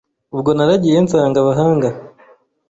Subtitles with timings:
[0.35, 1.89] Ubwo naragiye nsanga abaganga,